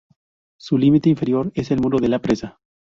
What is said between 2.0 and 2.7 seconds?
la presa.